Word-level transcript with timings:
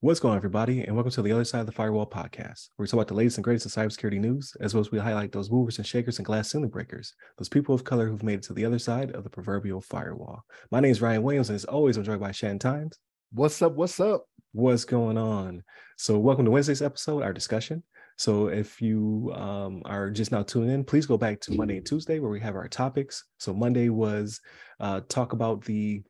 What's 0.00 0.20
going 0.20 0.32
on, 0.32 0.36
everybody, 0.36 0.82
and 0.82 0.94
welcome 0.94 1.10
to 1.10 1.22
the 1.22 1.32
Other 1.32 1.44
Side 1.44 1.60
of 1.60 1.66
the 1.66 1.72
Firewall 1.72 2.06
podcast, 2.06 2.68
where 2.76 2.84
we 2.84 2.86
talk 2.86 2.94
about 2.94 3.08
the 3.08 3.14
latest 3.14 3.38
and 3.38 3.44
greatest 3.44 3.66
of 3.66 3.72
cybersecurity 3.72 4.20
news, 4.20 4.56
as 4.60 4.72
well 4.72 4.80
as 4.82 4.92
we 4.92 5.00
highlight 5.00 5.32
those 5.32 5.50
movers 5.50 5.78
and 5.78 5.86
shakers 5.86 6.18
and 6.18 6.26
glass 6.26 6.50
ceiling 6.50 6.68
breakers, 6.68 7.12
those 7.38 7.48
people 7.48 7.74
of 7.74 7.82
color 7.82 8.08
who've 8.08 8.22
made 8.22 8.38
it 8.38 8.42
to 8.44 8.52
the 8.52 8.64
other 8.64 8.78
side 8.78 9.10
of 9.16 9.24
the 9.24 9.30
proverbial 9.30 9.80
firewall. 9.80 10.44
My 10.70 10.78
name 10.78 10.92
is 10.92 11.02
Ryan 11.02 11.24
Williams, 11.24 11.48
and 11.48 11.56
as 11.56 11.64
always, 11.64 11.96
I'm 11.96 12.04
joined 12.04 12.20
by 12.20 12.30
Shannon 12.30 12.60
Tynes. 12.60 12.96
What's 13.32 13.60
up? 13.60 13.74
What's 13.74 13.98
up? 13.98 14.26
What's 14.52 14.84
going 14.84 15.18
on? 15.18 15.64
So, 15.96 16.20
welcome 16.20 16.44
to 16.44 16.52
Wednesday's 16.52 16.82
episode, 16.82 17.24
our 17.24 17.32
discussion. 17.32 17.82
So, 18.16 18.48
if 18.48 18.80
you 18.82 19.32
um, 19.34 19.82
are 19.84 20.10
just 20.10 20.32
now 20.32 20.42
tuning 20.42 20.70
in, 20.70 20.84
please 20.84 21.06
go 21.06 21.16
back 21.16 21.40
to 21.40 21.54
Monday 21.54 21.78
and 21.78 21.86
Tuesday 21.86 22.18
where 22.18 22.30
we 22.30 22.40
have 22.40 22.56
our 22.56 22.68
topics. 22.68 23.24
So, 23.38 23.54
Monday 23.54 23.88
was 23.88 24.40
uh, 24.78 25.00
talk 25.08 25.32
about 25.32 25.64
the 25.64 26.02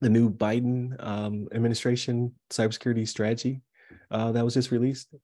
the 0.00 0.08
new 0.08 0.30
Biden 0.30 0.96
um, 1.04 1.46
administration 1.52 2.32
cybersecurity 2.50 3.06
strategy 3.06 3.60
uh, 4.10 4.32
that 4.32 4.44
was 4.44 4.54
just 4.54 4.70
released. 4.70 5.14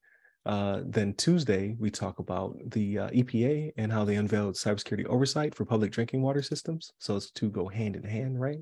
Uh, 0.45 0.81
then 0.85 1.13
Tuesday, 1.15 1.75
we 1.77 1.91
talk 1.91 2.19
about 2.19 2.57
the 2.67 2.99
uh, 2.99 3.09
EPA 3.09 3.73
and 3.75 3.91
how 3.91 4.05
they 4.05 4.15
unveiled 4.15 4.55
cybersecurity 4.55 5.05
oversight 5.07 5.53
for 5.53 5.65
public 5.65 5.91
drinking 5.91 6.21
water 6.21 6.41
systems. 6.41 6.93
So 6.99 7.17
it's 7.17 7.31
to 7.31 7.49
go 7.49 7.67
hand 7.67 7.97
in 7.97 8.03
hand, 8.03 8.39
right? 8.39 8.59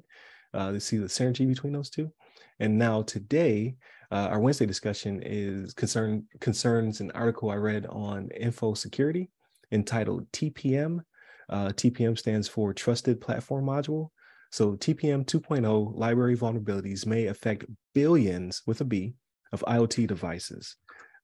Uh, 0.53 0.71
to 0.71 0.79
see 0.79 0.98
the 0.98 1.05
synergy 1.05 1.48
between 1.48 1.73
those 1.73 1.91
two. 1.91 2.12
And 2.59 2.77
now 2.77 3.03
today, 3.03 3.75
uh, 4.11 4.27
our 4.31 4.39
Wednesday 4.39 4.65
discussion 4.65 5.21
is 5.23 5.73
concern 5.73 6.25
concerns 6.39 6.99
an 7.01 7.11
article 7.11 7.49
I 7.49 7.55
read 7.55 7.85
on 7.87 8.29
info 8.29 8.73
security 8.73 9.29
entitled 9.71 10.31
TPM. 10.31 11.01
Uh, 11.49 11.67
TPM 11.67 12.17
stands 12.17 12.47
for 12.47 12.73
Trusted 12.73 13.21
Platform 13.21 13.65
Module. 13.65 14.09
So 14.51 14.73
TPM 14.73 15.25
2.0 15.25 15.97
library 15.97 16.37
vulnerabilities 16.37 17.05
may 17.05 17.27
affect 17.27 17.65
billions 17.93 18.62
with 18.65 18.81
a 18.81 18.85
B 18.85 19.15
of 19.51 19.63
IoT 19.67 20.07
devices. 20.07 20.75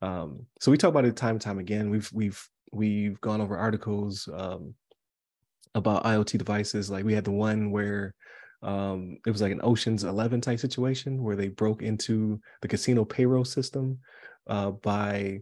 Um, 0.02 0.46
so 0.60 0.72
we 0.72 0.78
talk 0.78 0.90
about 0.90 1.06
it 1.06 1.16
time 1.16 1.36
and 1.36 1.42
time 1.42 1.60
again. 1.60 1.90
We've 1.90 2.10
we've 2.12 2.44
we've 2.72 3.20
gone 3.22 3.42
over 3.42 3.58
articles 3.58 4.28
um, 4.34 4.74
about 5.76 6.04
IoT 6.04 6.38
devices. 6.38 6.90
Like 6.90 7.06
we 7.06 7.14
had 7.14 7.24
the 7.24 7.32
one 7.32 7.72
where 7.72 8.16
um, 8.64 9.18
it 9.26 9.32
was 9.32 9.42
like 9.42 9.52
an 9.52 9.62
Ocean's 9.64 10.04
Eleven 10.04 10.42
type 10.42 10.60
situation 10.60 11.24
where 11.24 11.36
they 11.36 11.48
broke 11.48 11.82
into 11.82 12.40
the 12.62 12.68
casino 12.68 13.04
payroll 13.04 13.46
system 13.46 14.00
uh, 14.48 14.72
by 14.72 15.42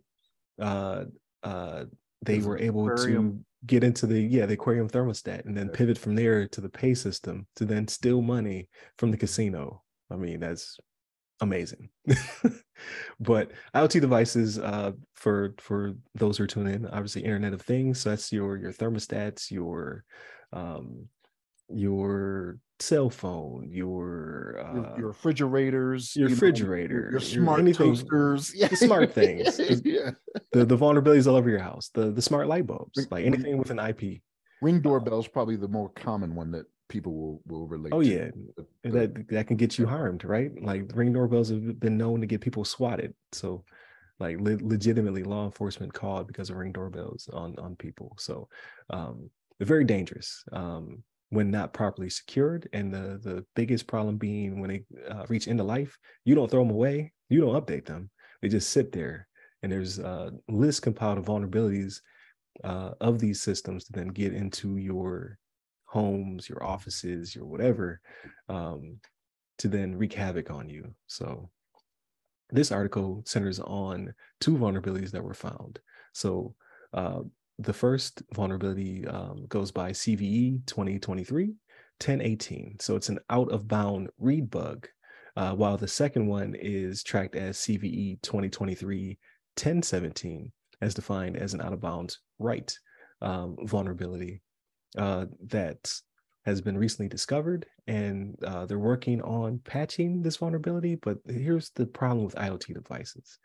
uh, 0.62 1.06
uh, 1.44 1.86
they 2.22 2.40
were 2.40 2.60
able 2.60 2.96
to 2.96 3.40
get 3.66 3.84
into 3.84 4.08
the 4.08 4.22
yeah 4.22 4.46
the 4.46 4.54
aquarium 4.54 4.90
thermostat 4.90 5.46
and 5.46 5.56
then 5.56 5.70
pivot 5.70 5.98
from 5.98 6.16
there 6.16 6.48
to 6.48 6.62
the 6.62 6.70
pay 6.70 6.94
system 6.94 7.46
to 7.56 7.66
then 7.66 7.88
steal 7.88 8.22
money 8.22 8.70
from 8.98 9.12
the 9.12 9.18
casino. 9.18 9.84
I 10.10 10.16
mean 10.16 10.40
that's 10.40 10.78
amazing. 11.42 11.90
But 13.20 13.52
iot 13.76 14.00
devices 14.00 14.58
uh 14.58 14.94
for 15.16 15.54
for 15.58 15.96
those 16.16 16.38
who 16.38 16.46
are 16.46 16.48
tuning 16.48 16.76
in 16.76 16.88
obviously 16.88 17.24
internet 17.24 17.52
of 17.52 17.62
things 17.62 18.00
so 18.00 18.10
that's 18.10 18.32
your 18.32 18.56
your 18.56 18.72
thermostats 18.72 19.52
your 19.52 20.06
um 20.54 21.10
your 21.68 22.58
cell 22.82 23.10
phone, 23.10 23.70
your 23.72 24.64
uh, 24.66 24.74
your, 24.74 24.94
your, 24.98 25.08
refrigerators, 25.08 26.16
your 26.16 26.30
you 26.30 26.36
refrigerator, 26.36 26.96
know, 26.96 27.02
your, 27.02 27.12
your, 27.12 27.20
smart 27.20 27.60
anything, 27.60 27.96
toasters, 27.96 28.54
yeah. 28.56 28.68
the 28.68 28.76
smart 28.76 29.14
things, 29.14 29.60
yeah. 29.84 30.12
the 30.52 30.66
the 30.66 30.78
vulnerabilities 30.78 31.28
all 31.28 31.36
over 31.36 31.50
your 31.50 31.60
house, 31.60 31.90
the 31.94 32.12
the 32.12 32.22
smart 32.22 32.48
light 32.48 32.66
bulbs, 32.66 33.08
like 33.12 33.26
anything 33.26 33.58
with 33.58 33.70
an 33.72 33.80
IP. 33.80 34.22
Ring 34.62 34.82
doorbell 34.82 35.20
is 35.20 35.28
probably 35.28 35.56
the 35.56 35.68
more 35.68 35.90
common 35.90 36.36
one 36.36 36.52
that 36.52 36.66
people 36.90 37.14
will 37.14 37.42
will 37.48 37.68
relate. 37.68 37.94
Oh 37.94 38.02
to. 38.02 38.08
yeah, 38.08 38.30
that 38.84 39.28
that 39.30 39.48
can 39.48 39.56
get 39.56 39.78
you 39.78 39.88
harmed, 39.88 40.26
right? 40.26 40.52
Like 40.62 40.92
ring 40.94 41.14
doorbells 41.14 41.50
have 41.50 41.80
been 41.80 41.98
known 41.98 42.20
to 42.22 42.28
get 42.28 42.42
people 42.42 42.66
swatted. 42.66 43.14
So, 43.32 43.64
like 44.20 44.40
le- 44.40 44.58
legitimately, 44.62 45.24
law 45.24 45.46
enforcement 45.46 45.94
called 45.94 46.28
because 46.28 46.50
of 46.50 46.58
ring 46.58 46.74
doorbells 46.74 47.30
on 47.32 47.58
on 47.58 47.76
people. 47.78 48.16
So, 48.18 48.50
um, 48.90 49.30
they're 49.58 49.68
very 49.68 49.86
dangerous. 49.86 50.44
Um, 50.52 51.04
when 51.30 51.52
not 51.52 51.74
properly 51.74 52.10
secured. 52.10 52.68
And 52.74 52.94
the 52.94 53.20
the 53.22 53.46
biggest 53.56 53.88
problem 53.88 54.18
being 54.18 54.60
when 54.60 54.70
they 54.70 54.84
uh, 55.10 55.26
reach 55.30 55.48
end 55.48 55.60
of 55.60 55.66
life, 55.66 55.98
you 56.26 56.36
don't 56.36 56.50
throw 56.50 56.64
them 56.64 56.74
away, 56.74 57.14
you 57.30 57.42
don't 57.42 57.66
update 57.66 57.86
them. 57.86 58.10
They 58.42 58.50
just 58.50 58.70
sit 58.72 58.92
there. 58.92 59.28
And 59.62 59.72
there's 59.72 60.00
a 60.00 60.32
list 60.48 60.84
compiled 60.84 61.18
of 61.18 61.26
vulnerabilities 61.26 62.00
uh, 62.64 62.92
of 63.02 63.20
these 63.20 63.42
systems 63.42 63.84
to 63.86 63.92
then 63.92 64.08
get 64.08 64.34
into 64.34 64.78
your 64.78 65.38
homes, 65.86 66.48
your 66.48 66.64
offices, 66.64 67.36
your 67.36 67.46
whatever, 67.46 68.00
um, 68.48 69.00
to 69.58 69.68
then 69.68 69.98
wreak 69.98 70.14
havoc 70.14 70.50
on 70.50 70.70
you. 70.70 70.94
So 71.08 71.50
this 72.52 72.72
article 72.72 73.22
centers 73.26 73.60
on 73.60 74.14
two 74.40 74.58
vulnerabilities 74.58 75.12
that 75.12 75.24
were 75.24 75.34
found. 75.34 75.80
So 76.14 76.56
uh, 76.94 77.22
the 77.60 77.74
first 77.74 78.24
vulnerability 78.34 79.06
um, 79.06 79.46
goes 79.48 79.70
by 79.70 79.92
CVE 79.92 80.66
2023 80.66 81.48
1018. 81.48 82.78
So 82.80 82.96
it's 82.96 83.10
an 83.10 83.20
out 83.30 83.52
of 83.52 83.68
bound 83.68 84.10
read 84.18 84.50
bug, 84.50 84.88
uh, 85.36 85.54
while 85.54 85.76
the 85.76 85.88
second 85.88 86.28
one 86.28 86.56
is 86.56 87.04
tracked 87.04 87.36
as 87.36 87.58
CVE 87.58 88.22
2023 88.22 89.20
1017, 89.58 90.52
as 90.82 90.94
defined 90.94 91.36
as 91.36 91.54
an 91.54 91.60
out 91.60 91.74
of 91.74 91.82
bounds 91.82 92.20
write 92.40 92.78
um, 93.22 93.58
vulnerability 93.64 94.42
uh, 94.98 95.26
that 95.48 95.92
has 96.46 96.62
been 96.62 96.78
recently 96.78 97.10
discovered. 97.10 97.66
And 97.88 98.42
uh, 98.46 98.68
they're 98.68 98.80
working 98.80 99.22
on 99.22 99.60
patching 99.66 100.22
this 100.22 100.38
vulnerability. 100.38 100.96
But 100.96 101.18
here's 101.28 101.72
the 101.72 101.86
problem 101.86 102.24
with 102.24 102.36
IoT 102.36 102.74
devices 102.74 103.38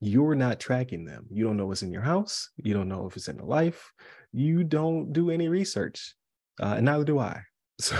you're 0.00 0.34
not 0.34 0.60
tracking 0.60 1.04
them. 1.04 1.26
You 1.30 1.44
don't 1.44 1.56
know 1.56 1.66
what's 1.66 1.82
in 1.82 1.92
your 1.92 2.02
house. 2.02 2.50
You 2.56 2.74
don't 2.74 2.88
know 2.88 3.06
if 3.06 3.16
it's 3.16 3.28
in 3.28 3.38
the 3.38 3.44
life. 3.44 3.92
You 4.32 4.64
don't 4.64 5.12
do 5.12 5.30
any 5.30 5.48
research, 5.48 6.14
uh, 6.60 6.74
and 6.76 6.84
neither 6.86 7.04
do 7.04 7.18
I. 7.18 7.42
So, 7.78 7.94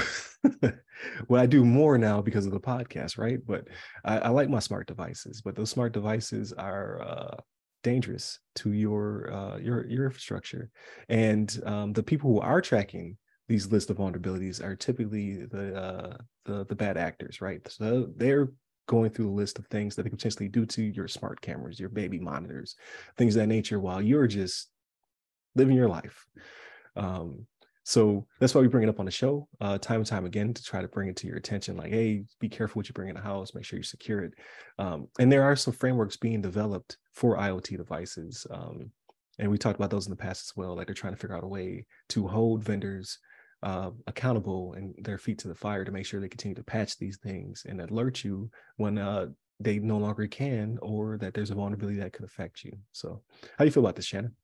well, 1.28 1.42
I 1.42 1.44
do 1.44 1.64
more 1.64 1.98
now 1.98 2.22
because 2.22 2.46
of 2.46 2.52
the 2.52 2.60
podcast, 2.60 3.18
right? 3.18 3.38
But 3.46 3.68
I, 4.06 4.18
I 4.18 4.28
like 4.30 4.48
my 4.48 4.58
smart 4.58 4.86
devices, 4.86 5.42
but 5.42 5.54
those 5.54 5.68
smart 5.68 5.92
devices 5.92 6.54
are 6.54 7.02
uh, 7.02 7.36
dangerous 7.82 8.38
to 8.56 8.72
your 8.72 9.30
uh, 9.30 9.56
your 9.58 9.86
your 9.86 10.06
infrastructure, 10.06 10.70
and 11.10 11.60
um, 11.66 11.92
the 11.92 12.02
people 12.02 12.30
who 12.30 12.40
are 12.40 12.62
tracking 12.62 13.18
these 13.48 13.70
list 13.70 13.90
of 13.90 13.98
vulnerabilities 13.98 14.62
are 14.64 14.74
typically 14.74 15.44
the 15.46 15.74
uh, 15.76 16.16
the 16.46 16.64
the 16.64 16.74
bad 16.74 16.96
actors, 16.96 17.40
right? 17.40 17.60
So 17.70 18.08
they're 18.16 18.48
going 18.86 19.10
through 19.10 19.26
the 19.26 19.30
list 19.30 19.58
of 19.58 19.66
things 19.66 19.94
that 19.94 20.02
they 20.02 20.10
could 20.10 20.18
potentially 20.18 20.48
do 20.48 20.64
to 20.66 20.82
your 20.82 21.08
smart 21.08 21.40
cameras, 21.40 21.80
your 21.80 21.88
baby 21.88 22.18
monitors, 22.18 22.76
things 23.16 23.36
of 23.36 23.40
that 23.40 23.48
nature, 23.48 23.80
while 23.80 24.00
you're 24.00 24.26
just 24.26 24.68
living 25.54 25.76
your 25.76 25.88
life. 25.88 26.26
Um, 26.96 27.46
so 27.84 28.26
that's 28.40 28.52
why 28.52 28.60
we 28.60 28.66
bring 28.66 28.82
it 28.82 28.88
up 28.88 28.98
on 28.98 29.04
the 29.04 29.12
show 29.12 29.46
uh, 29.60 29.78
time 29.78 29.98
and 29.98 30.06
time 30.06 30.26
again 30.26 30.52
to 30.52 30.62
try 30.62 30.82
to 30.82 30.88
bring 30.88 31.08
it 31.08 31.14
to 31.16 31.28
your 31.28 31.36
attention. 31.36 31.76
Like, 31.76 31.92
hey, 31.92 32.24
be 32.40 32.48
careful 32.48 32.80
what 32.80 32.88
you 32.88 32.92
bring 32.94 33.10
in 33.10 33.14
the 33.14 33.20
house. 33.20 33.54
Make 33.54 33.64
sure 33.64 33.76
you 33.76 33.84
secure 33.84 34.24
it. 34.24 34.32
Um, 34.78 35.06
and 35.20 35.30
there 35.30 35.44
are 35.44 35.54
some 35.54 35.72
frameworks 35.72 36.16
being 36.16 36.42
developed 36.42 36.96
for 37.12 37.36
IoT 37.36 37.76
devices. 37.76 38.44
Um, 38.50 38.90
and 39.38 39.50
we 39.50 39.56
talked 39.56 39.78
about 39.78 39.90
those 39.90 40.06
in 40.06 40.10
the 40.10 40.16
past 40.16 40.48
as 40.48 40.56
well. 40.56 40.74
Like 40.74 40.88
they're 40.88 40.94
trying 40.94 41.12
to 41.12 41.18
figure 41.18 41.36
out 41.36 41.44
a 41.44 41.48
way 41.48 41.86
to 42.08 42.26
hold 42.26 42.64
vendors 42.64 43.18
uh, 43.62 43.90
accountable 44.06 44.74
and 44.74 44.94
their 44.98 45.18
feet 45.18 45.38
to 45.38 45.48
the 45.48 45.54
fire 45.54 45.84
to 45.84 45.92
make 45.92 46.06
sure 46.06 46.20
they 46.20 46.28
continue 46.28 46.54
to 46.54 46.62
patch 46.62 46.98
these 46.98 47.18
things 47.18 47.64
and 47.68 47.80
alert 47.80 48.24
you 48.24 48.50
when 48.76 48.98
uh, 48.98 49.26
they 49.60 49.78
no 49.78 49.98
longer 49.98 50.26
can 50.26 50.78
or 50.82 51.16
that 51.18 51.34
there's 51.34 51.50
a 51.50 51.54
vulnerability 51.54 51.98
that 51.98 52.12
could 52.12 52.24
affect 52.24 52.64
you. 52.64 52.72
So, 52.92 53.22
how 53.42 53.64
do 53.64 53.64
you 53.64 53.70
feel 53.70 53.82
about 53.84 53.96
this, 53.96 54.06
Shannon? 54.06 54.34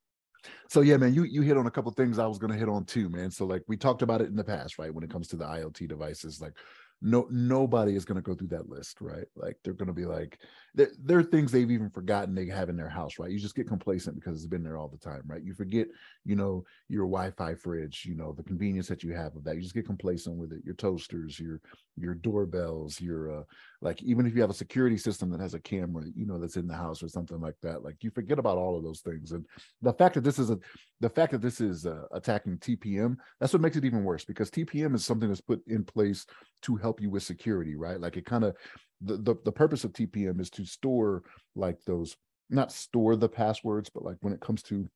So 0.68 0.80
yeah, 0.80 0.96
man, 0.96 1.14
you 1.14 1.24
you 1.24 1.42
hit 1.42 1.56
on 1.56 1.66
a 1.66 1.70
couple 1.70 1.92
things 1.92 2.18
I 2.18 2.26
was 2.26 2.38
to 2.38 2.58
hit 2.58 2.68
on 2.68 2.84
too, 2.84 3.08
man. 3.08 3.30
So 3.30 3.44
like 3.44 3.62
we 3.68 3.76
talked 3.76 4.02
about 4.02 4.20
it 4.20 4.28
in 4.28 4.36
the 4.36 4.44
past, 4.44 4.78
right? 4.78 4.92
When 4.92 5.04
it 5.04 5.10
comes 5.10 5.28
to 5.28 5.36
the 5.36 5.44
IoT 5.44 5.88
devices, 5.88 6.40
like 6.40 6.54
no 7.02 7.26
nobody 7.30 7.96
is 7.96 8.04
going 8.04 8.16
to 8.16 8.22
go 8.22 8.34
through 8.34 8.48
that 8.48 8.68
list 8.68 9.00
right? 9.00 9.26
Like 9.34 9.56
they're 9.62 9.74
going 9.74 9.88
to 9.88 9.92
be 9.92 10.06
like 10.06 10.38
there, 10.74 10.90
there 11.02 11.18
are 11.18 11.24
things 11.24 11.50
they've 11.50 11.70
even 11.70 11.90
forgotten 11.90 12.34
they 12.34 12.46
have 12.46 12.68
in 12.68 12.76
their 12.76 12.88
house 12.88 13.18
right? 13.18 13.30
You 13.30 13.40
just 13.40 13.56
get 13.56 13.66
complacent 13.66 14.14
because 14.14 14.36
it's 14.36 14.46
been 14.46 14.62
there 14.62 14.78
all 14.78 14.88
the 14.88 14.96
time 14.96 15.22
right? 15.26 15.42
You 15.42 15.52
forget 15.52 15.88
you 16.24 16.36
know 16.36 16.64
your 16.88 17.04
wi-fi 17.06 17.54
fridge 17.54 18.04
you 18.06 18.14
know 18.14 18.32
the 18.32 18.44
convenience 18.44 18.86
that 18.88 19.02
you 19.02 19.12
have 19.14 19.34
of 19.34 19.42
that. 19.44 19.56
You 19.56 19.62
just 19.62 19.74
get 19.74 19.86
complacent 19.86 20.36
with 20.36 20.52
it. 20.52 20.62
Your 20.64 20.76
toasters 20.76 21.38
your 21.40 21.60
your 21.98 22.14
doorbells 22.14 23.00
your 23.00 23.40
uh 23.40 23.42
like 23.82 24.02
even 24.02 24.24
if 24.24 24.34
you 24.34 24.40
have 24.40 24.50
a 24.50 24.54
security 24.54 24.96
system 24.96 25.28
that 25.30 25.40
has 25.40 25.54
a 25.54 25.60
camera 25.60 26.04
you 26.14 26.24
know 26.24 26.38
that's 26.38 26.56
in 26.56 26.66
the 26.66 26.74
house 26.74 27.02
or 27.02 27.08
something 27.08 27.40
like 27.40 27.56
that 27.62 27.82
like 27.82 27.96
you 28.00 28.10
forget 28.10 28.38
about 28.38 28.56
all 28.56 28.76
of 28.76 28.84
those 28.84 29.00
things. 29.00 29.32
And 29.32 29.44
the 29.82 29.92
fact 29.92 30.14
that 30.14 30.24
this 30.24 30.38
is 30.38 30.50
a 30.50 30.58
the 31.00 31.10
fact 31.10 31.32
that 31.32 31.42
this 31.42 31.60
is 31.60 31.84
uh, 31.84 32.04
attacking 32.12 32.58
tpm 32.58 33.16
that's 33.40 33.52
what 33.52 33.62
makes 33.62 33.76
it 33.76 33.84
even 33.84 34.04
worse 34.04 34.24
because 34.24 34.50
tpm 34.50 34.94
is 34.94 35.04
something 35.04 35.28
that's 35.28 35.40
put 35.40 35.60
in 35.66 35.84
place 35.84 36.26
to 36.62 36.76
help 36.76 37.00
you 37.00 37.10
with 37.10 37.22
security 37.22 37.74
right 37.76 38.00
like 38.00 38.16
it 38.16 38.24
kind 38.24 38.44
of 38.44 38.56
the, 39.02 39.16
the 39.16 39.34
the 39.44 39.52
purpose 39.52 39.84
of 39.84 39.92
tpm 39.92 40.40
is 40.40 40.50
to 40.50 40.64
store 40.64 41.22
like 41.54 41.82
those 41.84 42.16
not 42.50 42.72
store 42.72 43.16
the 43.16 43.28
passwords 43.28 43.90
but 43.90 44.04
like 44.04 44.16
when 44.20 44.32
it 44.32 44.40
comes 44.40 44.62
to 44.62 44.88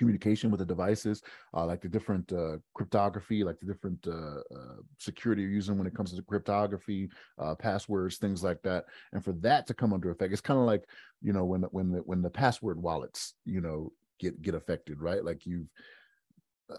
communication 0.00 0.50
with 0.50 0.60
the 0.60 0.66
devices, 0.66 1.22
uh, 1.54 1.66
like 1.66 1.82
the 1.82 1.88
different 1.88 2.32
uh, 2.32 2.56
cryptography, 2.74 3.44
like 3.44 3.60
the 3.60 3.66
different 3.66 4.04
uh, 4.06 4.40
uh, 4.56 4.80
security 4.98 5.42
you're 5.42 5.50
using 5.50 5.76
when 5.76 5.86
it 5.86 5.94
comes 5.94 6.12
to 6.12 6.22
cryptography, 6.22 7.08
uh, 7.38 7.54
passwords, 7.54 8.16
things 8.16 8.42
like 8.42 8.62
that. 8.62 8.86
And 9.12 9.22
for 9.22 9.32
that 9.34 9.66
to 9.66 9.74
come 9.74 9.92
under 9.92 10.10
effect, 10.10 10.32
it's 10.32 10.40
kind 10.40 10.58
of 10.58 10.64
like 10.64 10.84
you 11.20 11.34
know 11.34 11.44
when 11.44 11.62
when 11.70 11.92
the 11.92 11.98
when 11.98 12.22
the 12.22 12.30
password 12.30 12.82
wallets 12.82 13.34
you 13.44 13.60
know 13.60 13.92
get 14.18 14.40
get 14.40 14.54
affected, 14.54 15.00
right? 15.02 15.22
Like 15.22 15.44
you've 15.44 15.68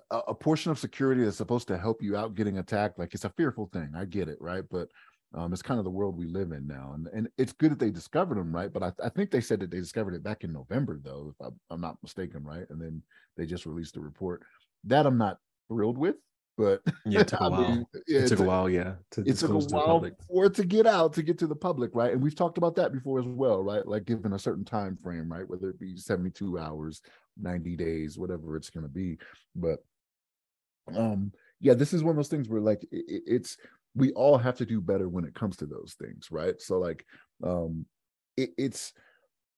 a, 0.10 0.18
a 0.30 0.36
portion 0.36 0.72
of 0.72 0.80
security 0.80 1.24
that's 1.24 1.38
supposed 1.38 1.68
to 1.68 1.78
help 1.78 2.02
you 2.02 2.16
out 2.16 2.36
getting 2.36 2.58
attacked. 2.58 3.00
Like 3.00 3.14
it's 3.14 3.26
a 3.26 3.30
fearful 3.30 3.70
thing. 3.74 3.92
I 3.96 4.06
get 4.06 4.28
it, 4.28 4.38
right? 4.40 4.64
But 4.70 4.90
um, 5.34 5.54
it's 5.54 5.62
kind 5.62 5.80
of 5.80 5.86
the 5.86 5.92
world 5.92 6.18
we 6.18 6.26
live 6.26 6.52
in 6.52 6.68
now, 6.68 6.92
and 6.94 7.08
and 7.08 7.30
it's 7.38 7.54
good 7.54 7.72
that 7.72 7.80
they 7.80 7.90
discovered 7.90 8.38
them, 8.38 8.54
right? 8.54 8.72
But 8.72 8.84
I, 8.84 8.92
I 9.04 9.10
think 9.10 9.32
they 9.32 9.40
said 9.40 9.62
that 9.62 9.72
they 9.72 9.80
discovered 9.80 10.14
it 10.14 10.24
back 10.24 10.44
in 10.44 10.52
November, 10.52 11.00
though, 11.02 11.34
if 11.34 11.48
I, 11.70 11.74
am 11.74 11.80
not 11.80 11.98
mistaken, 12.04 12.44
right? 12.44 12.66
And 12.70 12.82
then 12.82 13.02
they 13.38 13.46
just 13.46 13.66
released 13.66 13.94
the 13.94 14.02
report 14.02 14.42
that 14.84 15.06
I'm 15.06 15.18
not 15.18 15.38
thrilled 15.70 15.98
with, 15.98 16.16
but 16.62 16.82
yeah, 17.06 17.22
it 17.22 17.28
took 17.28 17.42
a 17.42 17.50
while. 17.50 17.70
Mean, 17.70 17.86
yeah, 18.08 18.20
it 18.20 18.28
took 18.28 18.40
a 18.40 18.44
while, 18.44 18.70
yeah. 18.70 18.94
To 19.12 19.22
it 19.22 19.38
took 19.38 19.52
a 19.52 19.58
while 19.58 20.08
for 20.28 20.46
it 20.46 20.54
to 20.56 20.66
get 20.66 20.86
out 20.86 21.14
to 21.14 21.24
get 21.24 21.40
to 21.40 21.48
the 21.48 21.56
public, 21.56 21.92
right? 21.94 22.14
And 22.14 22.22
we've 22.22 22.36
talked 22.36 22.58
about 22.58 22.76
that 22.76 22.94
before 22.94 23.20
as 23.20 23.26
well, 23.26 23.64
right? 23.64 23.86
Like 23.86 24.06
given 24.06 24.34
a 24.34 24.40
certain 24.40 24.66
time 24.66 24.98
frame, 25.02 25.32
right? 25.32 25.48
Whether 25.48 25.70
it 25.70 25.80
be 25.80 25.98
72 25.98 26.60
hours, 26.60 27.02
90 27.38 27.76
days, 27.76 28.18
whatever 28.18 28.56
it's 28.56 28.70
going 28.70 28.84
to 28.84 28.90
be, 28.90 29.18
but 29.56 29.84
um 30.98 31.32
yeah 31.60 31.74
this 31.74 31.94
is 31.94 32.04
one 32.04 32.12
of 32.12 32.16
those 32.16 32.28
things 32.28 32.50
where 32.50 32.60
like 32.60 32.84
it, 32.92 33.24
it's 33.26 33.58
we 33.96 34.12
all 34.14 34.38
have 34.38 34.58
to 34.58 34.66
do 34.66 34.82
better 34.82 35.08
when 35.08 35.24
it 35.24 35.36
comes 35.36 35.56
to 35.56 35.66
those 35.66 35.96
things 36.00 36.30
right 36.32 36.60
so 36.60 36.80
like 36.80 37.06
um 37.44 37.86
it, 38.36 38.50
it's 38.58 38.94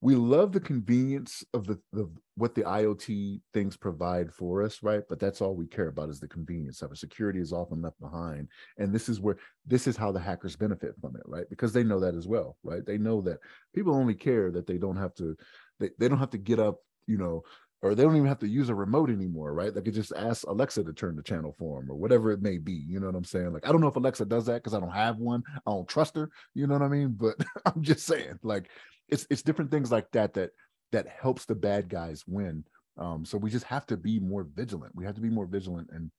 we 0.04 0.16
love 0.16 0.52
the 0.52 0.60
convenience 0.60 1.46
of 1.54 1.66
the, 1.66 1.80
the 1.94 2.10
what 2.36 2.54
the 2.56 2.64
iot 2.64 3.40
things 3.54 3.78
provide 3.78 4.34
for 4.34 4.62
us 4.62 4.84
right? 4.84 5.04
But 5.08 5.18
that's 5.18 5.40
all 5.40 5.56
we 5.56 5.66
care 5.66 5.88
about 5.88 6.10
is 6.10 6.20
the 6.20 6.28
convenience 6.28 6.82
of 6.82 6.92
it. 6.92 6.98
Security 6.98 7.40
is 7.40 7.54
often 7.54 7.82
left 7.82 8.02
behind. 8.02 8.50
And 8.78 8.94
this 8.94 9.08
is 9.08 9.22
where 9.22 9.38
this 9.66 9.88
is 9.88 9.96
how 9.96 10.12
the 10.12 10.20
hackers 10.20 10.58
benefit 10.58 10.94
from 11.00 11.16
it 11.16 11.22
right? 11.26 11.46
Because 11.50 11.72
they 11.72 11.86
know 11.86 12.02
that 12.02 12.16
as 12.16 12.28
well 12.28 12.58
right? 12.64 12.86
They 12.86 12.98
know 12.98 13.22
that 13.22 13.40
people 13.74 13.96
only 13.96 14.14
care 14.14 14.52
that 14.52 14.68
they 14.68 14.78
don't 14.78 14.98
have 14.98 15.16
to 15.16 15.38
they, 15.80 15.92
they 15.98 16.10
don't 16.10 16.20
have 16.20 16.32
to 16.32 16.38
get 16.38 16.60
up 16.60 16.80
you 17.08 17.18
know 17.18 17.44
or 17.83 17.94
they 17.94 18.03
don't 18.03 18.15
even 18.15 18.30
have 18.30 18.39
to 18.39 18.47
use 18.47 18.69
a 18.69 18.75
remote 18.75 19.09
anymore, 19.09 19.53
right? 19.53 19.74
They 19.74 19.81
could 19.81 19.94
just 19.94 20.13
ask 20.15 20.47
Alexa 20.47 20.85
to 20.85 20.94
turn 20.94 21.18
the 21.18 21.21
channel 21.21 21.53
for 21.59 21.81
them 21.81 21.91
or 21.91 21.97
whatever 21.97 22.31
it 22.31 22.41
may 22.41 22.57
be. 22.57 22.71
You 22.71 23.01
know 23.01 23.07
what 23.07 23.15
I'm 23.15 23.25
saying? 23.25 23.51
Like, 23.51 23.68
I 23.68 23.74
don't 23.74 23.81
know 23.81 23.88
if 23.88 23.97
Alexa 23.97 24.25
does 24.25 24.45
that 24.45 24.63
because 24.63 24.74
I 24.74 24.80
don't 24.80 24.94
have 24.94 25.18
one. 25.18 25.44
I 25.68 25.71
don't 25.71 25.88
trust 25.88 26.15
her. 26.15 26.30
You 26.56 26.65
know 26.65 26.75
what 26.75 26.81
I 26.81 26.88
mean? 26.88 27.09
But 27.09 27.35
I'm 27.65 27.81
just 27.81 28.06
saying, 28.06 28.39
like, 28.41 28.69
it's 29.09 29.27
it's 29.30 29.41
different 29.41 29.69
things 29.69 29.91
like 29.91 30.09
that 30.13 30.33
that 30.35 30.51
that 30.94 31.07
helps 31.07 31.44
the 31.44 31.56
bad 31.56 31.89
guys 31.89 32.24
win. 32.25 32.63
Um, 32.97 33.25
so 33.25 33.38
we 33.38 33.50
just 33.50 33.65
have 33.65 33.85
to 33.88 33.97
be 33.97 34.18
more 34.18 34.47
vigilant. 34.56 34.95
We 34.95 35.03
have 35.03 35.15
to 35.15 35.21
be 35.21 35.30
more 35.30 35.45
vigilant 35.45 35.89
and 35.91 36.09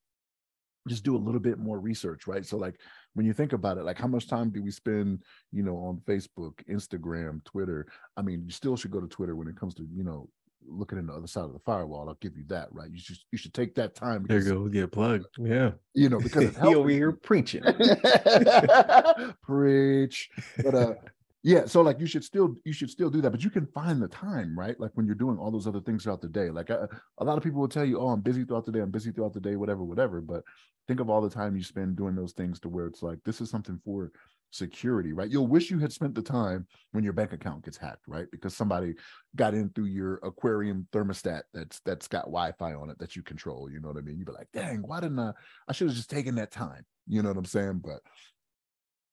just 0.87 1.03
do 1.03 1.17
a 1.17 1.25
little 1.25 1.41
bit 1.41 1.59
more 1.59 1.79
research, 1.81 2.27
right? 2.27 2.45
So, 2.45 2.59
like, 2.59 2.79
when 3.15 3.25
you 3.25 3.33
think 3.33 3.55
about 3.55 3.79
it, 3.79 3.85
like, 3.85 3.99
how 3.99 4.07
much 4.07 4.29
time 4.29 4.51
do 4.51 4.63
we 4.63 4.71
spend, 4.71 5.23
you 5.51 5.63
know, 5.63 5.77
on 5.77 6.03
Facebook, 6.05 6.63
Instagram, 6.69 7.43
Twitter? 7.45 7.87
I 8.19 8.23
mean, 8.23 8.43
you 8.45 8.51
still 8.51 8.77
should 8.77 8.91
go 8.91 9.01
to 9.01 9.07
Twitter 9.07 9.35
when 9.35 9.49
it 9.49 9.57
comes 9.57 9.73
to, 9.77 9.87
you 9.91 10.05
know, 10.05 10.29
looking 10.67 10.99
in 10.99 11.07
the 11.07 11.13
other 11.13 11.27
side 11.27 11.45
of 11.45 11.53
the 11.53 11.59
firewall. 11.61 12.09
I'll 12.09 12.19
give 12.21 12.37
you 12.37 12.45
that, 12.49 12.69
right? 12.73 12.91
You 12.91 12.99
should 12.99 13.17
you 13.33 13.39
should 13.39 13.55
take 13.55 13.75
that 13.77 13.95
time. 13.95 14.23
Because, 14.23 14.45
there 14.45 14.55
you 14.55 14.69
go. 14.69 14.79
Yeah, 14.79 14.87
plug. 14.87 15.25
Yeah. 15.39 15.73
You 15.95 16.09
know, 16.09 16.19
because 16.19 16.57
he 16.63 16.75
over 16.75 16.89
here 16.89 17.13
preaching. 17.13 17.63
Preach. 19.43 20.31
But 20.63 20.75
uh 20.75 20.95
yeah, 21.47 21.67
so 21.67 21.83
like 21.83 22.01
you 22.01 22.07
should 22.07 22.25
still 22.25 22.57
you 22.65 22.73
should 22.73 22.89
still 22.89 23.11
do 23.11 23.21
that, 23.21 23.31
but 23.31 23.45
you 23.45 23.51
can 23.51 23.67
find 23.67 24.01
the 24.01 24.09
time, 24.09 24.59
right? 24.59 24.81
Like 24.81 24.93
when 24.95 25.05
you're 25.05 25.15
doing 25.15 25.37
all 25.37 25.51
those 25.51 25.67
other 25.67 25.81
things 25.81 26.05
throughout 26.05 26.23
the 26.23 26.29
day. 26.29 26.51
Like 26.51 26.71
I, 26.71 26.87
a 27.19 27.25
lot 27.25 27.37
of 27.37 27.45
people 27.45 27.61
will 27.61 27.69
tell 27.69 27.85
you, 27.85 28.01
"Oh, 28.01 28.09
I'm 28.09 28.23
busy 28.23 28.45
throughout 28.45 28.65
the 28.65 28.73
day. 28.73 28.81
I'm 28.81 28.91
busy 28.91 29.13
throughout 29.13 29.35
the 29.35 29.41
day, 29.41 29.57
whatever, 29.57 29.85
whatever." 29.85 30.23
But 30.23 30.43
think 30.89 31.01
of 31.01 31.11
all 31.11 31.21
the 31.21 31.29
time 31.29 31.55
you 31.55 31.63
spend 31.63 31.97
doing 31.97 32.15
those 32.15 32.33
things 32.33 32.61
to 32.61 32.71
where 32.71 32.87
it's 32.87 33.03
like 33.03 33.19
this 33.27 33.43
is 33.43 33.51
something 33.51 33.79
for 33.85 34.11
security, 34.55 35.13
right? 35.13 35.31
You'll 35.31 35.47
wish 35.47 35.71
you 35.71 35.79
had 35.79 35.93
spent 35.93 36.15
the 36.15 36.23
time 36.23 36.67
when 36.93 37.03
your 37.03 37.13
bank 37.13 37.33
account 37.33 37.65
gets 37.65 37.77
hacked, 37.77 38.07
right? 38.07 38.27
Because 38.31 38.57
somebody 38.57 38.95
got 39.35 39.55
in 39.55 39.71
through 39.71 39.87
your 39.87 40.21
aquarium 40.23 40.87
thermostat 40.93 41.43
that's 41.53 41.81
that's 41.81 42.07
got 42.07 42.25
Wi-Fi 42.25 42.75
on 42.75 42.91
it 42.91 42.99
that 42.99 43.17
you 43.17 43.23
control. 43.23 43.71
You 43.71 43.81
know 43.81 43.89
what 43.89 43.99
I 43.99 44.01
mean? 44.03 44.17
You'd 44.17 44.27
be 44.27 44.33
like, 44.33 44.49
dang, 44.53 44.83
why 44.87 45.01
didn't 45.01 45.19
I? 45.19 45.33
I 45.69 45.73
should 45.73 45.89
have 45.89 45.97
just 45.97 46.11
taken 46.11 46.37
that 46.37 46.53
time. 46.53 46.85
You 47.07 47.23
know 47.23 47.29
what 47.29 47.39
I'm 47.39 47.45
saying? 47.45 47.83
But 47.85 48.01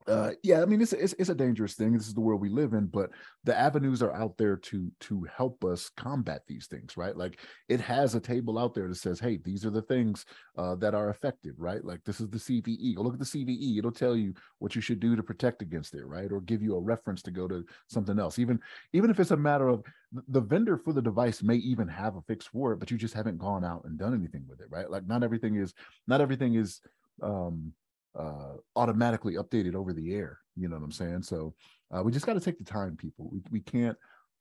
uh 0.08 0.32
yeah 0.42 0.62
i 0.62 0.66
mean 0.66 0.82
it's, 0.82 0.94
it's 0.94 1.14
it's 1.20 1.30
a 1.30 1.36
dangerous 1.36 1.76
thing. 1.76 1.94
This 1.94 2.08
is 2.08 2.14
the 2.14 2.22
world 2.22 2.42
we 2.42 2.50
live 2.50 2.74
in 2.74 2.88
but 2.88 3.12
the 3.44 3.58
avenues 3.58 4.02
are 4.02 4.14
out 4.14 4.38
there 4.38 4.58
to 4.58 4.92
to 5.02 5.28
help 5.36 5.64
us 5.64 5.92
combat 5.96 6.42
these 6.48 6.68
things 6.68 6.98
right? 6.98 7.16
Like 7.16 7.40
it 7.70 7.80
has 7.82 8.16
a 8.16 8.20
table 8.20 8.58
out 8.58 8.74
there 8.74 8.88
that 8.88 8.96
says 8.96 9.20
hey 9.20 9.38
these 9.38 9.66
are 9.66 9.70
the 9.70 9.82
things 9.84 10.26
uh 10.58 10.76
that 10.76 10.96
are 10.96 11.10
effective 11.10 11.54
right? 11.58 11.84
Like 11.84 12.04
this 12.04 12.20
is 12.20 12.30
the 12.30 12.38
cve 12.38 12.96
go 12.96 13.04
look 13.04 13.14
at 13.14 13.20
the 13.20 13.26
cve 13.26 13.78
it'll 13.78 13.92
tell 13.92 14.16
you 14.16 14.34
what 14.60 14.76
you 14.76 14.82
should 14.82 15.00
do 15.00 15.16
to 15.16 15.24
protect 15.24 15.62
against 15.62 15.94
it 15.94 16.06
right? 16.06 16.32
Or 16.32 16.42
give 16.42 16.64
you 16.64 16.76
a 16.76 16.82
reference 16.82 17.22
to 17.24 17.32
go 17.32 17.48
to 17.48 17.64
something 17.88 18.18
else. 18.18 18.40
Even 18.40 18.60
even 18.94 19.12
if 19.12 19.20
it's 19.20 19.32
a 19.32 19.38
matter 19.38 19.68
of 19.68 19.84
the 20.30 20.42
vendor 20.42 20.78
for 20.78 20.94
the 20.94 21.02
device 21.02 21.44
may 21.44 21.56
even 21.56 21.88
have 21.88 22.16
a 22.16 22.22
fix 22.24 22.48
for 22.48 22.74
it 22.74 22.80
but 22.80 22.90
you 22.90 22.98
just 22.98 23.14
haven't 23.14 23.38
gone 23.38 23.64
out 23.64 23.84
and 23.86 24.00
done 24.00 24.16
anything 24.16 24.46
with 24.48 24.62
it 24.62 24.68
right? 24.72 24.90
Like 24.90 25.08
not 25.08 25.24
everything 25.24 25.56
is 25.56 25.74
not 26.08 26.22
everything 26.22 26.56
is 26.56 26.82
um 27.22 27.74
uh, 28.18 28.54
automatically 28.76 29.36
updated 29.36 29.76
over 29.76 29.94
the 29.94 30.14
air. 30.14 30.40
You 30.56 30.68
know 30.68 30.76
what 30.76 30.84
I'm 30.84 30.92
saying? 30.92 31.24
So 31.24 31.54
uh, 31.96 32.04
we 32.04 32.12
just 32.12 32.26
got 32.26 32.34
to 32.34 32.40
take 32.40 32.58
the 32.58 32.64
time, 32.66 32.96
people. 32.98 33.30
We 33.32 33.42
we 33.52 33.60
can't. 33.62 33.98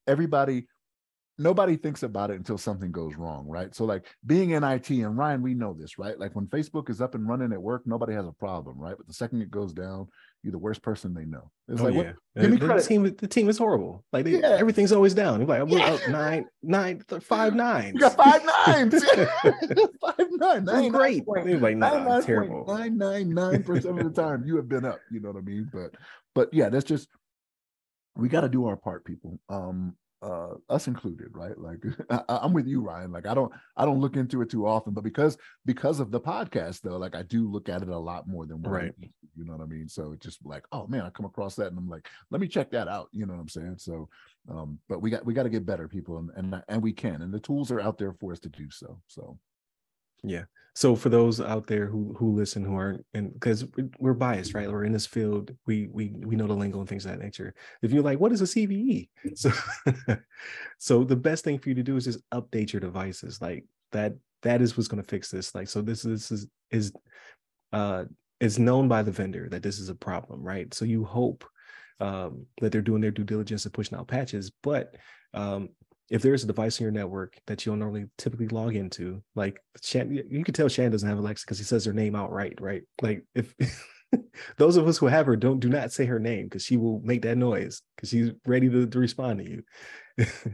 Everybody 0.07 0.67
nobody 1.41 1.75
thinks 1.75 2.03
about 2.03 2.31
it 2.31 2.37
until 2.37 2.59
something 2.59 2.93
goes 2.93 3.17
wrong, 3.17 3.47
right? 3.49 3.75
So 3.75 3.87
like 3.87 4.05
being 4.27 4.51
in 4.51 4.63
IT 4.63 4.91
and 4.91 5.17
Ryan, 5.17 5.41
we 5.41 5.55
know 5.55 5.73
this, 5.73 5.99
right? 5.99 6.19
Like 6.19 6.37
when 6.37 6.47
Facebook 6.47 6.91
is 6.91 7.01
up 7.01 7.15
and 7.15 7.27
running 7.27 7.51
at 7.53 7.61
work, 7.61 7.83
nobody 7.87 8.13
has 8.13 8.27
a 8.27 8.33
problem, 8.33 8.79
right? 8.79 8.95
But 8.95 9.07
the 9.07 9.15
second 9.15 9.41
it 9.41 9.51
goes 9.51 9.73
down, 9.73 10.09
you're 10.43 10.53
the 10.53 10.59
worst 10.59 10.83
person 10.83 11.15
they 11.15 11.25
know. 11.25 11.51
It's 11.67 11.81
oh, 11.81 11.85
like, 11.85 11.95
yeah. 11.95 12.13
What, 12.35 12.43
give 12.43 12.51
me 12.51 12.59
credit. 12.59 12.83
The 12.83 12.89
team, 12.89 13.03
the 13.05 13.27
team 13.27 13.49
is 13.49 13.57
horrible. 13.57 14.05
Like 14.13 14.27
they, 14.27 14.39
yeah. 14.39 14.57
everything's 14.59 14.93
always 14.93 15.15
down. 15.15 15.41
You're 15.41 15.49
like, 15.49 15.67
we're 15.67 15.79
yeah. 15.79 15.95
up 15.95 16.09
nine, 16.11 16.47
nine, 16.63 17.03
five 17.23 17.55
nines. 17.55 17.95
You 17.95 18.01
got 18.01 18.17
five 18.17 18.45
nines. 18.45 19.03
five 20.01 20.27
nine. 20.33 20.65
Nine, 20.67 20.93
great. 20.93 21.27
Like, 21.27 21.77
nah, 21.79 22.05
nine, 22.05 22.23
terrible. 22.23 22.67
Nine, 22.69 22.99
nine, 22.99 23.33
nine 23.33 23.63
percent 23.63 23.99
of 23.99 24.15
the 24.15 24.23
time 24.23 24.45
you 24.45 24.57
have 24.57 24.69
been 24.69 24.85
up. 24.85 25.01
You 25.11 25.21
know 25.21 25.31
what 25.31 25.39
I 25.39 25.43
mean? 25.43 25.71
But, 25.73 25.95
but 26.35 26.53
yeah, 26.53 26.69
that's 26.69 26.85
just 26.85 27.09
we 28.15 28.29
got 28.29 28.43
to 28.43 28.49
do 28.51 28.67
our 28.67 28.77
part, 28.77 29.07
people. 29.07 29.41
Um, 29.49 29.95
uh 29.95 30.10
us 30.69 30.87
included 30.87 31.29
right? 31.33 31.59
Like 31.59 31.83
I, 32.11 32.45
am 32.45 32.53
with 32.53 32.67
you 32.67 32.81
ryan. 32.81 33.13
Like 33.13 33.27
i 33.27 33.35
don't 33.35 33.53
i 33.77 33.85
don't 33.85 34.01
look 34.01 34.17
into 34.17 34.43
it 34.43 34.51
too 34.51 34.67
often 34.67 34.93
but 34.93 35.05
because 35.05 35.37
because 35.65 36.01
of 36.01 36.11
the 36.11 36.21
podcast 36.21 36.81
though 36.83 36.97
like 36.97 37.15
i 37.15 37.23
do 37.23 37.51
look 37.51 37.69
at 37.69 37.83
it 37.83 37.89
a 37.89 37.99
lot 37.99 38.29
more 38.29 38.47
than 38.47 38.63
right. 38.63 38.93
you 39.37 39.45
know 39.45 39.53
what 39.53 39.63
i 39.63 39.67
mean? 39.67 39.89
So 39.89 40.13
it's 40.13 40.25
just 40.25 40.45
like 40.45 40.65
oh 40.73 40.87
man 40.87 41.03
i 41.03 41.11
come 41.11 41.27
across 41.27 41.57
that 41.57 41.69
and 41.69 41.79
i'm 41.79 41.89
like 41.89 42.09
let 42.31 42.41
me 42.41 42.49
check 42.49 42.71
that 42.71 42.89
out 42.89 43.09
you 43.13 43.27
know 43.27 43.35
what 43.35 43.41
i'm 43.41 43.49
saying? 43.49 43.77
So 43.79 44.09
um 44.49 44.79
but 44.89 45.01
we 45.03 45.11
got 45.11 45.25
we 45.25 45.35
got 45.35 45.45
to 45.45 45.51
get 45.51 45.67
better 45.67 45.89
people 45.89 46.19
and 46.19 46.31
and, 46.37 46.63
and 46.69 46.83
we 46.83 46.93
can 46.93 47.23
and 47.23 47.33
the 47.33 47.41
tools 47.41 47.71
are 47.71 47.81
out 47.81 47.99
there 47.99 48.13
for 48.13 48.33
us 48.33 48.41
to 48.41 48.49
do 48.49 48.71
so 48.71 48.99
so 49.07 49.39
yeah. 50.23 50.45
So 50.75 50.95
for 50.95 51.09
those 51.09 51.41
out 51.41 51.67
there 51.67 51.87
who 51.87 52.15
who 52.19 52.35
listen 52.35 52.65
who 52.65 52.75
aren't 52.75 53.05
and 53.13 53.33
because 53.35 53.67
we're 53.99 54.15
biased, 54.15 54.55
right? 54.55 54.71
We're 54.71 54.85
in 54.85 54.93
this 54.93 55.07
field, 55.07 55.55
we 55.67 55.89
we 55.93 56.13
we 56.15 56.37
know 56.37 56.47
the 56.47 56.55
lingo 56.55 56.79
and 56.81 56.89
things 56.89 57.05
of 57.05 57.13
that 57.13 57.23
nature. 57.23 57.55
If 57.83 57.93
you're 57.93 58.03
like, 58.03 58.21
what 58.21 58.33
is 58.33 58.41
a 58.41 58.45
CVE? 58.45 59.09
So 59.35 59.53
so 60.79 61.05
the 61.05 61.17
best 61.17 61.45
thing 61.45 61.59
for 61.59 61.69
you 61.69 61.75
to 61.75 61.83
do 61.83 61.97
is 61.97 62.05
just 62.05 62.21
update 62.31 62.73
your 62.73 62.81
devices. 62.81 63.43
Like 63.43 63.65
that 63.93 64.15
that 64.43 64.63
is 64.63 64.77
what's 64.77 64.89
going 64.89 65.03
to 65.03 65.09
fix 65.09 65.31
this. 65.31 65.55
Like 65.55 65.69
so 65.69 65.83
this, 65.83 66.03
this 66.03 66.31
is 66.31 66.47
is 66.71 66.93
uh 67.73 68.05
is 68.41 68.59
known 68.59 68.89
by 68.89 69.03
the 69.03 69.13
vendor 69.13 69.49
that 69.51 69.63
this 69.63 69.79
is 69.79 69.91
a 69.91 69.95
problem, 69.95 70.43
right? 70.43 70.73
So 70.73 70.85
you 70.85 71.05
hope 71.05 71.45
um, 72.01 72.47
that 72.61 72.73
they're 72.73 72.81
doing 72.81 73.03
their 73.03 73.11
due 73.11 73.25
diligence 73.25 73.67
and 73.67 73.75
pushing 73.75 73.99
out 73.99 74.09
patches, 74.09 74.51
but 74.63 74.97
um, 75.35 75.69
if 76.11 76.23
there's 76.23 76.43
a 76.43 76.49
device 76.49 76.79
in 76.81 76.85
your 76.85 76.93
network 76.93 77.39
that 77.47 77.65
you 77.65 77.71
don't 77.71 77.79
normally 77.79 78.07
typically 78.19 78.49
log 78.49 78.75
into, 78.75 79.23
like 79.37 79.63
Shan, 79.81 80.13
you 80.29 80.45
can 80.45 80.53
tell 80.53 80.69
Shan 80.69 80.91
doesn't 80.91 81.09
have 81.09 81.19
Alexa 81.19 81.47
because 81.47 81.59
he 81.59 81.65
says 81.65 81.85
her 81.85 81.93
name 81.93 82.17
outright, 82.17 82.61
right? 82.61 82.83
Like 83.01 83.25
if 83.35 83.55
those 84.57 84.77
of 84.77 84.89
us 84.89 84.99
who 84.99 85.07
have 85.07 85.27
her 85.27 85.37
don't 85.37 85.61
do 85.61 85.69
not 85.69 85.93
say 85.93 86.07
her 86.07 86.19
name 86.19 86.47
because 86.47 86.65
she 86.65 86.77
will 86.77 87.01
make 87.05 87.23
that 87.23 87.39
noise 87.39 87.83
because 87.95 88.11
she's 88.11 88.33
ready 88.45 88.69
to, 88.69 88.87
to 88.87 88.99
respond 88.99 89.39
to 89.39 89.51
you. 89.51 89.63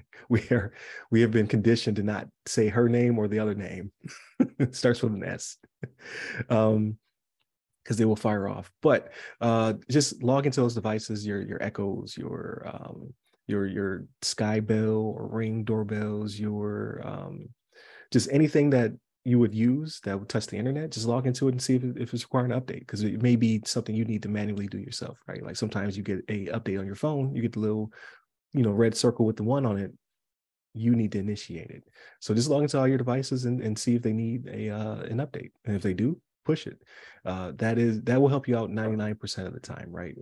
we 0.29 0.41
are 0.51 0.75
we 1.11 1.23
have 1.23 1.31
been 1.31 1.47
conditioned 1.47 1.97
to 1.97 2.03
not 2.03 2.29
say 2.45 2.69
her 2.69 2.89
name 2.89 3.19
or 3.19 3.27
the 3.27 3.39
other 3.39 3.55
name. 3.55 3.91
it 4.59 4.75
starts 4.77 5.03
with 5.03 5.15
an 5.15 5.25
S. 5.25 5.57
Um, 6.51 6.99
because 7.83 7.99
they 7.99 8.05
will 8.05 8.17
fire 8.17 8.49
off. 8.49 8.73
But 8.83 9.13
uh, 9.41 9.75
just 9.89 10.21
log 10.21 10.45
into 10.45 10.61
those 10.61 10.75
devices, 10.75 11.25
your 11.25 11.41
your 11.41 11.63
echoes, 11.63 12.17
your 12.17 12.65
um, 12.67 13.15
your 13.47 13.67
your 13.67 14.07
sky 14.23 14.61
bell 14.61 15.15
or 15.17 15.29
ring 15.29 15.65
doorbells 15.65 16.39
your 16.39 17.01
um, 17.05 17.49
just 18.13 18.29
anything 18.33 18.71
that 18.71 18.93
you 19.25 19.39
would 19.39 19.55
use 19.55 20.01
that 20.05 20.19
would 20.19 20.29
touch 20.29 20.47
the 20.47 20.57
internet 20.57 20.91
just 20.91 21.07
log 21.07 21.27
into 21.27 21.49
it 21.49 21.53
and 21.53 21.63
see 21.63 21.75
if, 21.75 21.83
if 21.97 22.15
it's 22.15 22.25
requiring 22.25 22.53
an 22.53 22.61
update 22.61 22.81
because 22.81 23.03
it 23.03 23.23
may 23.23 23.35
be 23.35 23.61
something 23.65 23.95
you 23.95 24.05
need 24.05 24.23
to 24.23 24.29
manually 24.29 24.67
do 24.69 24.79
yourself 24.79 25.19
right 25.27 25.43
like 25.43 25.57
sometimes 25.57 25.97
you 25.97 26.03
get 26.03 26.25
a 26.29 26.47
update 26.47 26.79
on 26.79 26.87
your 26.87 26.95
phone 26.95 27.35
you 27.35 27.43
get 27.43 27.53
the 27.53 27.61
little 27.61 27.91
you 28.53 28.63
know 28.63 28.71
red 28.71 28.97
circle 28.97 29.27
with 29.27 29.37
the 29.37 29.43
one 29.43 29.67
on 29.67 29.77
it 29.77 29.93
you 30.77 30.95
need 30.95 31.13
to 31.13 31.19
initiate 31.19 31.71
it. 31.71 31.85
So 32.21 32.35
just 32.35 32.51
log 32.51 32.63
into 32.63 32.79
all 32.79 32.87
your 32.87 32.99
devices 32.99 33.47
and, 33.47 33.63
and 33.63 33.79
see 33.79 33.95
if 33.97 34.03
they 34.03 34.13
need 34.13 34.47
a 34.47 34.71
uh, 34.71 35.01
an 35.05 35.19
update. 35.19 35.53
And 35.65 35.75
if 35.75 35.83
they 35.83 35.95
do, 35.95 36.21
push 36.45 36.67
it. 36.67 36.79
Uh, 37.25 37.53
that 37.57 37.79
is 37.79 38.03
that 38.03 38.21
will 38.21 38.29
help 38.29 38.47
you 38.47 38.57
out 38.57 38.71
99% 38.71 39.47
of 39.47 39.55
the 39.55 39.61
time, 39.61 39.89
right? 39.91 40.15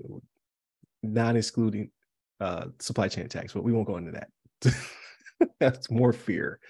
Not 1.03 1.37
excluding 1.37 1.91
uh, 2.45 2.67
supply 2.79 3.09
chain 3.09 3.25
attacks, 3.25 3.53
but 3.53 3.65
we 3.65 3.73
won't 3.73 3.87
go 3.87 3.97
into 3.97 4.13
that. 4.13 4.75
That's 5.61 5.91
more 5.91 6.13
fear. 6.13 6.61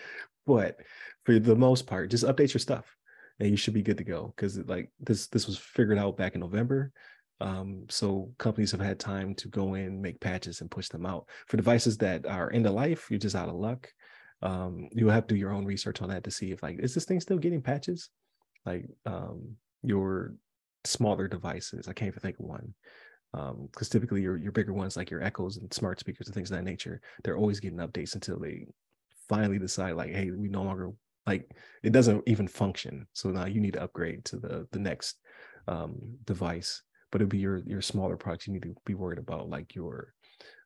But 0.46 0.76
for 1.24 1.38
the 1.38 1.56
most 1.56 1.86
part, 1.86 2.10
just 2.10 2.24
update 2.24 2.54
your 2.54 2.60
stuff 2.60 2.96
and 3.40 3.50
you 3.50 3.56
should 3.56 3.74
be 3.74 3.82
good 3.82 3.98
to 3.98 4.04
go 4.04 4.32
because 4.34 4.58
like 4.66 4.90
this 5.00 5.26
this 5.28 5.46
was 5.46 5.58
figured 5.58 5.98
out 5.98 6.16
back 6.16 6.34
in 6.34 6.40
November. 6.40 6.92
Um, 7.40 7.86
so 7.90 8.30
companies 8.38 8.70
have 8.70 8.80
had 8.80 9.00
time 9.00 9.34
to 9.34 9.48
go 9.48 9.74
in, 9.74 10.00
make 10.00 10.20
patches, 10.20 10.60
and 10.60 10.70
push 10.70 10.88
them 10.88 11.04
out. 11.04 11.28
For 11.48 11.56
devices 11.56 11.98
that 11.98 12.26
are 12.26 12.52
end 12.52 12.66
of 12.66 12.74
life, 12.74 13.08
you're 13.10 13.18
just 13.18 13.34
out 13.34 13.48
of 13.48 13.56
luck. 13.56 13.88
Um, 14.42 14.88
you 14.92 15.08
have 15.08 15.26
to 15.26 15.34
do 15.34 15.38
your 15.38 15.50
own 15.50 15.64
research 15.64 16.00
on 16.00 16.10
that 16.10 16.24
to 16.24 16.30
see 16.30 16.52
if 16.52 16.62
like 16.62 16.78
is 16.78 16.94
this 16.94 17.04
thing 17.04 17.20
still 17.20 17.38
getting 17.38 17.62
patches? 17.62 18.10
Like 18.64 18.86
um, 19.06 19.56
your 19.82 20.34
smaller 20.84 21.26
devices, 21.26 21.88
I 21.88 21.92
can't 21.94 22.08
even 22.08 22.20
think 22.20 22.38
of 22.38 22.46
one. 22.46 22.74
Because 23.34 23.88
um, 23.88 23.90
typically 23.90 24.22
your 24.22 24.36
your 24.36 24.52
bigger 24.52 24.72
ones 24.72 24.96
like 24.96 25.10
your 25.10 25.22
Echoes 25.22 25.56
and 25.56 25.72
smart 25.72 25.98
speakers 25.98 26.26
and 26.26 26.34
things 26.34 26.50
of 26.50 26.56
that 26.56 26.64
nature, 26.64 27.00
they're 27.22 27.36
always 27.36 27.60
getting 27.60 27.78
updates 27.78 28.14
until 28.14 28.38
they 28.38 28.66
finally 29.28 29.58
decide 29.58 29.92
like, 29.92 30.12
hey, 30.12 30.30
we 30.30 30.48
no 30.48 30.62
longer 30.62 30.92
like 31.26 31.50
it 31.82 31.92
doesn't 31.92 32.22
even 32.26 32.46
function. 32.46 33.06
So 33.12 33.30
now 33.30 33.46
you 33.46 33.60
need 33.60 33.74
to 33.74 33.82
upgrade 33.82 34.24
to 34.26 34.36
the 34.36 34.68
the 34.70 34.78
next 34.78 35.16
um, 35.66 35.96
device 36.24 36.82
but 37.14 37.20
it'll 37.20 37.30
be 37.30 37.38
your 37.38 37.58
your 37.58 37.80
smaller 37.80 38.16
products 38.16 38.48
you 38.48 38.52
need 38.52 38.64
to 38.64 38.74
be 38.84 38.94
worried 38.94 39.20
about, 39.20 39.48
like 39.48 39.76
your 39.76 40.12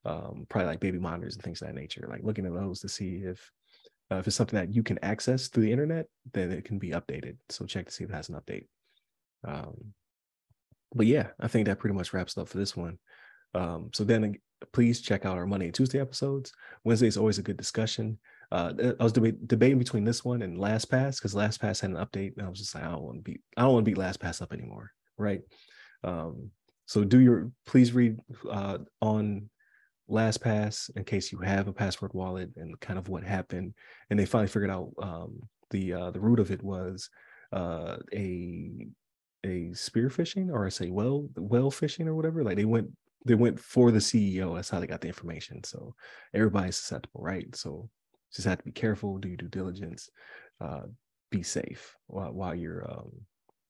um, 0.06 0.46
probably 0.48 0.66
like 0.66 0.80
baby 0.80 0.98
monitors 0.98 1.34
and 1.34 1.44
things 1.44 1.60
of 1.60 1.68
that 1.68 1.74
nature. 1.74 2.06
Like 2.08 2.22
looking 2.24 2.46
at 2.46 2.54
those 2.54 2.80
to 2.80 2.88
see 2.88 3.16
if 3.16 3.52
uh, 4.10 4.16
if 4.16 4.26
it's 4.26 4.36
something 4.36 4.58
that 4.58 4.74
you 4.74 4.82
can 4.82 4.98
access 5.02 5.48
through 5.48 5.64
the 5.64 5.72
internet, 5.72 6.06
then 6.32 6.50
it 6.50 6.64
can 6.64 6.78
be 6.78 6.92
updated. 6.92 7.36
So 7.50 7.66
check 7.66 7.84
to 7.84 7.92
see 7.92 8.04
if 8.04 8.08
it 8.08 8.14
has 8.14 8.30
an 8.30 8.36
update. 8.36 8.64
Um, 9.46 9.92
but 10.98 11.06
yeah, 11.06 11.28
I 11.40 11.48
think 11.48 11.66
that 11.66 11.78
pretty 11.78 11.94
much 11.94 12.12
wraps 12.12 12.36
up 12.36 12.48
for 12.48 12.58
this 12.58 12.76
one. 12.76 12.98
Um, 13.54 13.90
so 13.94 14.04
then 14.04 14.36
please 14.72 15.00
check 15.00 15.24
out 15.24 15.36
our 15.36 15.46
Monday 15.46 15.66
and 15.66 15.74
Tuesday 15.74 16.00
episodes. 16.00 16.52
Wednesday 16.84 17.06
is 17.06 17.16
always 17.16 17.38
a 17.38 17.42
good 17.42 17.56
discussion. 17.56 18.18
Uh, 18.50 18.72
I 18.98 19.02
was 19.02 19.12
deba- 19.12 19.46
debating 19.46 19.78
between 19.78 20.04
this 20.04 20.24
one 20.24 20.42
and 20.42 20.58
LastPass 20.58 21.16
because 21.16 21.34
LastPass 21.34 21.80
had 21.80 21.90
an 21.90 21.96
update, 21.96 22.36
and 22.36 22.44
I 22.44 22.50
was 22.50 22.58
just 22.58 22.74
like, 22.74 22.84
I 22.84 22.90
don't 22.90 23.02
want 23.02 23.18
to 23.18 23.22
beat, 23.22 23.40
I 23.56 23.62
don't 23.62 23.74
want 23.74 23.86
to 23.86 23.90
beat 23.90 23.98
LastPass 23.98 24.42
up 24.42 24.52
anymore, 24.52 24.90
right? 25.16 25.42
Um, 26.02 26.50
so 26.86 27.04
do 27.04 27.20
your 27.20 27.52
please 27.66 27.92
read 27.92 28.18
uh, 28.50 28.78
on 29.00 29.48
LastPass 30.10 30.90
in 30.96 31.04
case 31.04 31.30
you 31.30 31.38
have 31.38 31.68
a 31.68 31.72
password 31.72 32.12
wallet 32.12 32.50
and 32.56 32.78
kind 32.80 32.98
of 32.98 33.08
what 33.08 33.22
happened. 33.22 33.74
And 34.10 34.18
they 34.18 34.26
finally 34.26 34.48
figured 34.48 34.70
out 34.70 34.90
um, 35.00 35.40
the 35.70 35.92
uh, 35.92 36.10
the 36.10 36.20
root 36.20 36.40
of 36.40 36.50
it 36.50 36.62
was 36.62 37.10
uh, 37.52 37.98
a 38.12 38.88
a 39.44 39.72
spear 39.74 40.08
phishing 40.08 40.50
or 40.50 40.66
I 40.66 40.70
say 40.70 40.90
well 40.90 41.28
well 41.36 41.70
phishing 41.70 42.06
or 42.06 42.14
whatever. 42.14 42.42
Like 42.44 42.56
they 42.56 42.64
went 42.64 42.90
they 43.26 43.34
went 43.34 43.60
for 43.60 43.90
the 43.90 43.98
CEO. 43.98 44.54
That's 44.54 44.70
how 44.70 44.80
they 44.80 44.86
got 44.86 45.00
the 45.00 45.08
information. 45.08 45.62
So 45.64 45.94
everybody's 46.34 46.76
susceptible, 46.76 47.22
right? 47.22 47.54
So 47.54 47.88
just 48.34 48.48
have 48.48 48.58
to 48.58 48.64
be 48.64 48.72
careful, 48.72 49.18
do 49.18 49.28
your 49.28 49.36
due 49.36 49.48
diligence, 49.48 50.10
uh, 50.60 50.82
be 51.30 51.42
safe 51.42 51.96
while, 52.06 52.32
while 52.32 52.54
you're 52.54 52.90
um, 52.90 53.10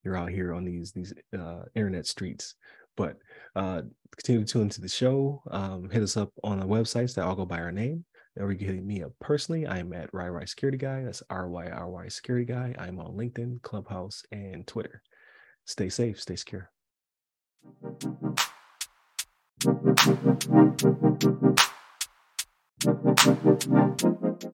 you're 0.04 0.16
out 0.16 0.30
here 0.30 0.54
on 0.54 0.64
these 0.64 0.92
these 0.92 1.12
uh, 1.38 1.62
internet 1.74 2.06
streets. 2.06 2.54
But 2.96 3.16
uh, 3.54 3.82
continue 4.16 4.44
to 4.44 4.52
tune 4.52 4.62
into 4.62 4.80
the 4.80 4.88
show. 4.88 5.42
Um, 5.50 5.88
hit 5.90 6.02
us 6.02 6.16
up 6.16 6.32
on 6.42 6.58
the 6.58 6.66
websites 6.66 7.14
that 7.14 7.24
all 7.24 7.36
go 7.36 7.46
by 7.46 7.60
our 7.60 7.72
name. 7.72 8.04
Or 8.38 8.52
you 8.52 8.58
can 8.58 8.68
hit 8.68 8.84
me 8.84 9.02
up 9.02 9.12
personally. 9.20 9.66
I'm 9.66 9.92
at 9.92 10.12
RyRy 10.12 10.48
Security 10.48 10.78
Guy. 10.78 11.04
That's 11.04 11.22
R 11.30 11.48
Y 11.48 11.68
R 11.68 11.88
Y 11.88 12.08
Security 12.08 12.44
Guy. 12.44 12.74
I'm 12.78 13.00
on 13.00 13.16
LinkedIn, 13.16 13.62
Clubhouse, 13.62 14.22
and 14.30 14.66
Twitter. 14.66 15.02
Stay 15.68 15.90
safe, 15.90 16.18
stay 16.18 16.34
secure. 16.34 16.70